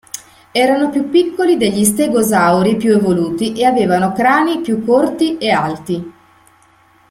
Erano 0.51 0.89
più 0.89 1.11
piccoli 1.11 1.57
degli 1.57 1.83
stegosauri 1.85 2.75
più 2.75 2.93
evoluti 2.93 3.53
e 3.53 3.65
avevano 3.65 4.11
crani 4.13 4.61
più 4.61 4.83
corti 4.83 5.37
e 5.37 5.51
alti. 5.51 6.13